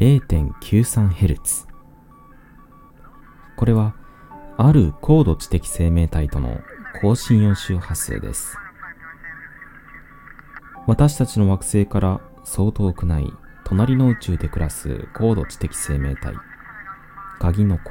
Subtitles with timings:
[0.00, 1.66] 0.93Hz
[3.54, 3.94] これは
[4.56, 6.58] ある高度知的生命体との
[7.02, 8.56] 高信用周波数です。
[10.86, 13.30] 私たちの惑星からそう遠くない
[13.64, 16.34] 隣の宇宙で暮らす高度知的生命体
[17.38, 17.90] 鍵の子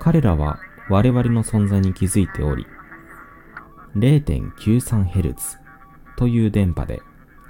[0.00, 0.58] 彼らは
[0.90, 2.66] 我々の存在に気づいており
[3.94, 5.58] 0.93Hz
[6.16, 7.02] という電波で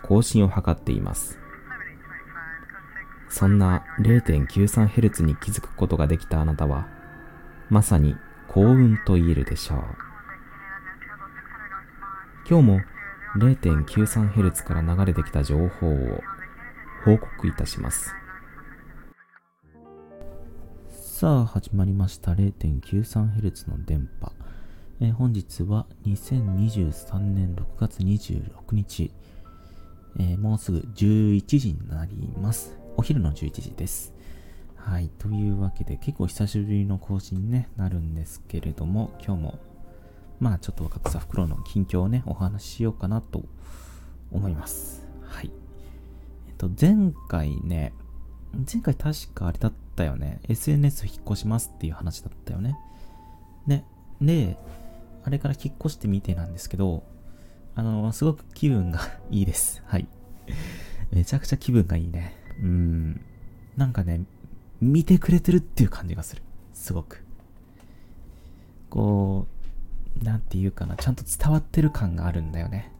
[0.02, 1.45] 更新を図っています。
[3.36, 6.88] そんな 0.93Hz に気づくことができたあなたは
[7.68, 8.16] まさに
[8.48, 9.78] 幸運と言えるでしょう。
[12.48, 12.80] 今日も
[13.36, 16.22] 0.93Hz から流れてきた情報を
[17.04, 18.14] 報告いたします。
[20.88, 22.32] さあ始まりました。
[22.32, 24.32] 0.93Hz の電波、
[25.02, 29.12] え、本日は2023年6月26日、
[30.18, 32.85] えー、もうすぐ11時になります。
[32.96, 34.12] お昼の11時です
[34.76, 39.58] はいというわけで結構久しぶりの更新に、ね、なるんですけれども今日も
[40.40, 43.42] まあちょっと若草袋の近況をね、お話ししようかなと
[44.30, 45.06] 思います。
[45.22, 45.50] はい。
[46.48, 47.92] えっと、前回ね、
[48.70, 50.40] 前回確かあれだったよね。
[50.48, 52.78] SNS 引っ越しますっていう話だったよね。
[53.66, 53.84] ね。
[54.20, 54.58] で、
[55.24, 57.02] あれから引っ越してみてなんですけど、
[57.74, 59.82] あの、すごく気分が いいです。
[59.86, 60.06] はい。
[61.12, 62.35] めちゃくちゃ気分がいいね。
[62.62, 63.20] うん。
[63.76, 64.24] なんかね、
[64.80, 66.42] 見てくれてるっていう感じがする。
[66.72, 67.24] すごく。
[68.90, 69.46] こ
[70.20, 72.92] う、なんていうかな、ちゃんと伝わってる感があるんだよね。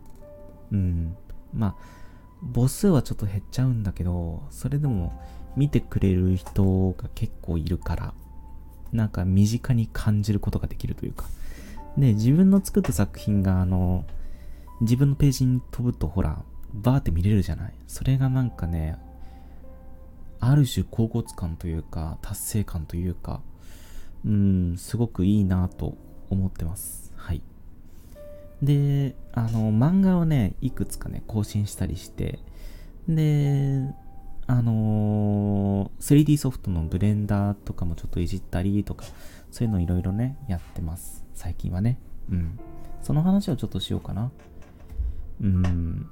[0.73, 1.17] うん。
[1.55, 1.75] まあ、
[2.55, 5.19] 母数はちょっと減っちゃうんだけど、それでも
[5.57, 8.15] 見てくれる人が結構いるから、
[8.93, 11.27] なんか身近に感じることができるというか。
[11.97, 14.05] で、自分の作った作品が、あの、
[14.83, 16.43] 自分のページに飛ぶとほら、
[16.75, 17.75] バーって見れるじゃない。
[17.87, 18.99] それがなんかね、
[20.41, 23.41] ある種高骨感というか、達成感というか、
[24.25, 25.97] うん、すごくいいなと
[26.31, 27.13] 思ってます。
[27.17, 27.43] はい。
[28.63, 32.41] で、あの、漫画をね、いくつかね、更新したりして、
[33.09, 33.83] で、
[34.49, 39.05] あのー、3D ソフトのブレンダーとかもちょっといじったりとか、
[39.51, 41.25] そういうのいろいろね、やってます。
[41.35, 41.99] 最近はね。
[42.31, 42.59] うん。
[43.03, 44.31] その話をちょっとしようかな。
[45.41, 46.07] うん。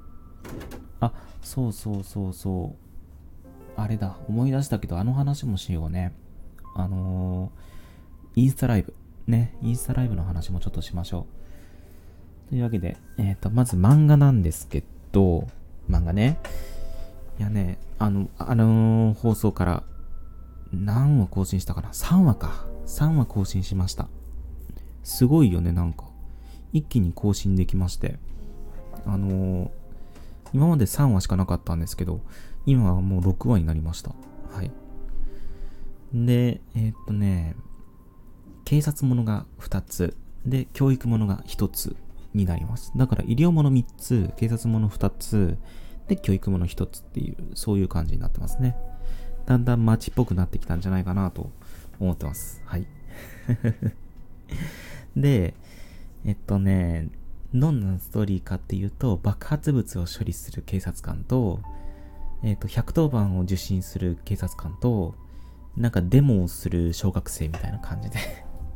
[0.99, 2.84] あ、そうそうそうそう。
[3.77, 6.13] あれだ、思い出したけど、あの話もしようね。
[6.75, 8.93] あのー、インスタライブ。
[9.27, 11.25] ね、インスタライブの話もちょっとしましょ
[12.47, 12.49] う。
[12.49, 15.47] というわけで、えっ、ー、と、まず漫画なんですけど、
[15.89, 16.39] 漫画ね。
[17.39, 19.83] いやね、あの、あのー、放送から
[20.71, 22.65] 何話更新したかな ?3 話か。
[22.85, 24.07] 3話更新しました。
[25.03, 26.05] すごいよね、なんか。
[26.71, 28.19] 一気に更新できまして。
[29.05, 29.69] あのー、
[30.53, 32.21] 今まで3話しかなかったんですけど、
[32.65, 34.11] 今はもう6話になりました。
[34.51, 34.71] はい。
[36.13, 37.55] で、えー、っとね、
[38.63, 41.95] 警察ものが2つ、で、教育ものが1つ
[42.33, 42.91] になります。
[42.95, 45.57] だから医療もの3つ、警察もの2つ、
[46.07, 48.75] で、教育もの1つっていう、そういう感じになってますね。
[49.45, 51.51] だんだん街っぽくなってきたんじゃないかなと
[51.99, 52.61] 思ってます。
[52.65, 52.87] はい。
[55.15, 55.53] で、
[56.25, 57.09] えっとね、
[57.53, 61.61] どんなストーリーかっていうと、爆発物を処理する警察官と、
[62.45, 65.15] えっと、110番を受信する警察官と、
[65.75, 68.19] なんかデモをする小学生みたいな感じで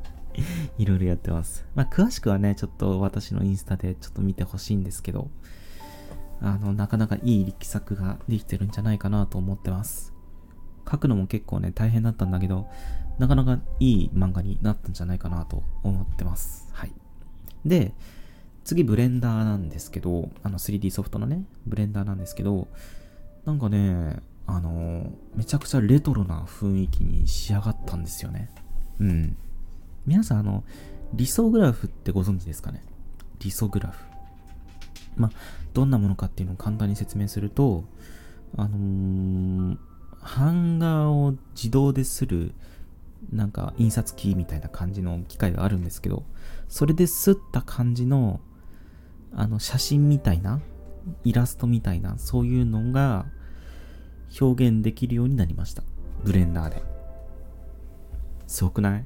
[0.80, 1.68] いろいろやってます。
[1.75, 5.30] まあ、詳しくはね、ちょっと私のインスタでちょっと見てほしいんですけど、
[6.41, 10.16] あの、なかなかいい力作ができてるんじゃないかなと思ってます。
[10.90, 12.68] 書くのも結構ね、大変だったんだけど、
[13.19, 16.69] なかなかいい漫画になったんじゃないかなと思ってます。
[16.72, 16.94] はい。
[17.66, 17.94] で、
[18.63, 22.68] 次、ブレンダーなんですけど、あの 3D ソフトのね、ブレンダーなんですけど、
[23.46, 28.52] なんかね、あの、めちゃくちゃレトロな雰囲気に仕上がったんですよね。
[29.00, 29.38] うん。
[30.06, 30.64] 皆さん、あの、
[31.13, 32.84] 理想グラフってご存知ですかね？
[33.40, 34.04] 理想グラフ。
[35.18, 35.31] ま、
[35.74, 37.84] どんなものかっていうのを簡単に説明すると、
[38.56, 39.78] あのー、
[40.38, 42.54] 版画を自動でする、
[43.31, 46.24] なんか印刷機みたいな感じの機械があるんですけど、
[46.68, 48.40] それで刷った感じの、
[49.34, 50.62] あの、写真みたいな、
[51.24, 53.25] イラストみたいな、そういうのが
[54.40, 55.84] 表現できるようになりました。
[56.24, 56.84] ブレンダーで。
[58.48, 59.06] すごくない？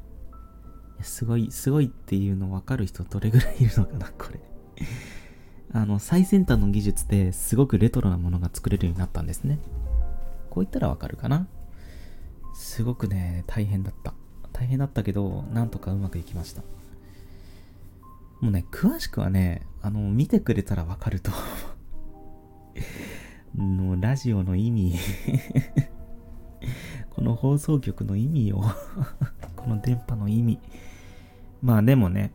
[1.02, 4.40] すごい、すごいっていうの分かる人どれぐらいいるのかな、これ
[5.74, 9.60] あの、最先端の技術ですごくレトロなものが作れるようになったんですね。
[10.50, 11.48] こう言ったらわかるかな？
[12.54, 14.14] すごくね、大変だった。
[14.54, 16.62] 大変だったけど、なんとかうまくいきました。
[18.40, 21.38] もうね、詳しくはね、あの、見てくれたらわかるとの
[24.14, 24.94] ラジオの意味。
[27.10, 28.62] この放送局の意味を。
[29.58, 30.60] この電波の意味。
[31.64, 32.32] まあでもね。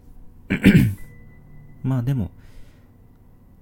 [1.85, 2.33] まあでも、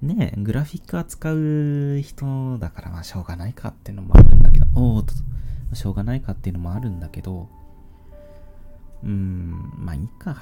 [0.01, 5.13] ねえグラフィック扱う人だからまあしょうがないかっていうのもあるんだけど、おーっと、
[5.75, 7.51] しょうがないかっていうのもあるんだけど、
[9.03, 10.39] うーん、まあいいか。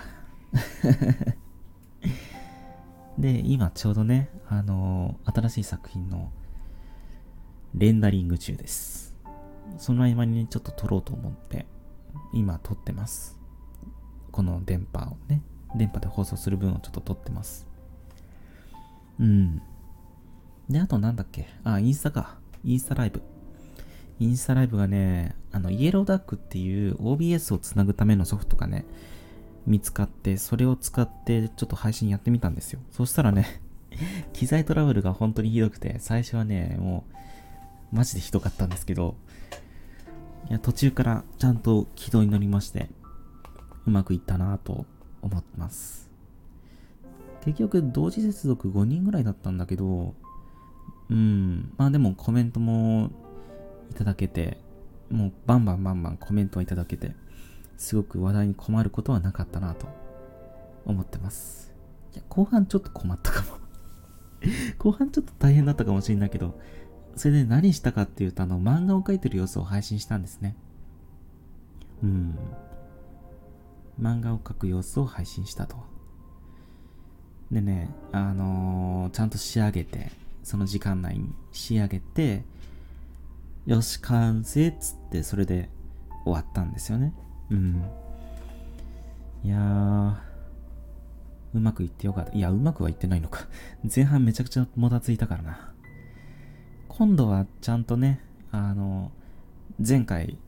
[3.18, 6.30] で、今ちょうどね、あの、新しい作品の
[7.74, 9.14] レンダリング中です。
[9.78, 11.66] その合間にちょっと撮ろうと思って、
[12.32, 13.36] 今撮ってます。
[14.30, 15.42] この電波をね、
[15.74, 17.66] 電波で放送する分をちょっと撮ってます。
[19.18, 19.60] うん。
[20.68, 21.48] で、あとなんだっけ？
[21.64, 22.38] あ、インスタか。
[22.62, 23.22] インスタライブ。
[24.20, 28.84] インスタライブがね、あの、イエローダックっていう OBS をつなぐためのソフトがね、
[29.66, 32.80] 見つかって、それを使ってちょっと配信やってみたんですよ。
[32.92, 33.60] そしたらね
[34.32, 37.14] 機材トラブルが本当にひどくて、最初はね、もう、
[37.94, 39.14] マジでひどかったんですけど、
[40.50, 42.90] いや、途中からちゃんと軌道に乗りまして、
[43.86, 44.84] うまくいったなぁと
[45.22, 46.10] 思ってます。
[47.44, 50.14] 結局、同時接続5人ぐらいだったんだけど、
[51.08, 53.10] うん、まあでもコメントも
[53.90, 54.58] いただけて、
[55.10, 57.14] もうバンバンバンバンコメントをいただけて、
[57.76, 59.86] すごく話題に困ることはなかったなと
[60.84, 61.72] 思ってます。
[62.12, 63.64] いや、後半ちょっと困ったかも
[64.78, 66.58] 後半ちょっと大変だったかもしれないけど、
[67.16, 70.56] それで何したかっていうと、あの、漫画を描いてる様子を配信したんですね。
[72.02, 72.38] うん。
[74.00, 75.76] 漫画を描く様子を配信したと。
[77.50, 80.10] でね、あのー、ちゃんと仕上げて、
[80.42, 82.44] その時間内に仕上げて、
[83.66, 85.70] よし、完成っつって、それで
[86.24, 87.14] 終わったんですよね。
[87.50, 87.84] うん。
[89.44, 90.14] いやー、
[91.54, 92.32] うまくいってよかった。
[92.32, 93.46] いや、うまくはいってないのか。
[93.94, 95.72] 前半めちゃくちゃもたついたからな。
[96.96, 98.20] 今度はちゃんとね、
[98.52, 99.10] あの、
[99.84, 100.38] 前回、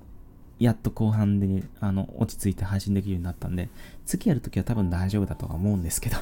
[0.60, 3.68] やっと後半で、あの、落ち着いて配信できるようになったんで、
[4.04, 6.16] 次やるときは多分大丈夫だとは思うんですけど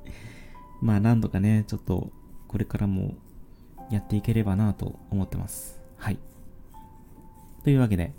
[0.82, 2.10] まあ、なんとかね、ちょっと、
[2.46, 3.14] これからも
[3.90, 5.80] やっていければなと思ってます。
[5.96, 6.18] はい。
[7.64, 8.12] というわけで、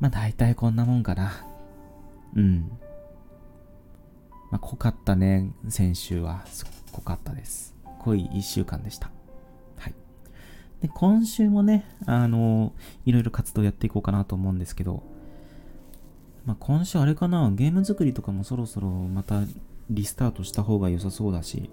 [0.00, 1.32] まあ大体こんなもんかな。
[2.34, 2.70] うん。
[4.50, 6.44] まあ濃かったね、先週は。
[6.92, 7.74] 濃かったです。
[8.00, 9.10] 濃い一週間でした。
[10.80, 12.72] で、今週もね、あの
[13.04, 15.02] いろいろ活動やっていこうかなと思うんですけど、
[16.46, 19.42] まあ今週あれかな、ゲーム作りとかもそろそろまた
[19.90, 21.70] リスタートした方が良さそうだし、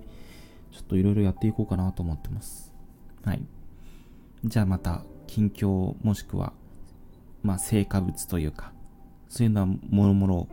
[0.71, 2.73] ちょっといろいろやっていこうかなと思ってます。
[3.23, 3.41] はい。
[4.43, 6.53] じゃあまた近況もしくは、
[7.43, 8.73] まあ成果物というか、
[9.29, 10.47] そういうのはもろもろ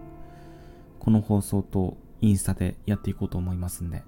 [1.01, 4.03] この放送とインスタでやっていこうと思いますんで、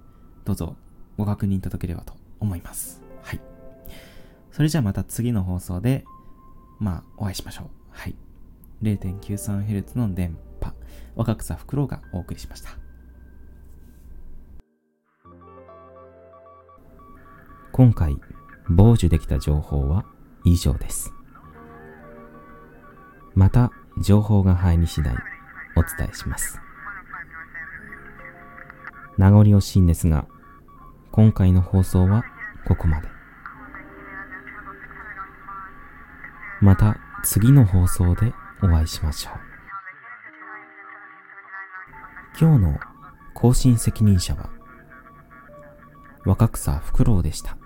[0.44, 0.76] どうぞ
[1.16, 3.02] ご確認いただければと思います。
[3.22, 3.55] はい。
[4.56, 6.06] それじゃあまた次の放送で、
[6.78, 7.66] まあお会いしましょう。
[7.90, 8.14] はい。
[8.82, 10.72] 0.93Hz の電波、
[11.14, 12.70] 若草フクロウがお送りしました。
[17.70, 18.16] 今回、
[18.66, 20.06] 傍受できた情報は
[20.46, 21.12] 以上です。
[23.34, 23.72] また
[24.02, 25.14] 情報が入り次第
[25.76, 26.62] お伝えします。
[29.18, 30.24] 名残惜しいんですが、
[31.12, 32.24] 今回の放送は
[32.66, 33.15] ここまで。
[36.60, 38.32] また次の放送で
[38.62, 39.34] お会いしましょう。
[42.38, 42.78] 今日の
[43.34, 44.50] 更新責任者は
[46.24, 47.56] 若草フクロウでした。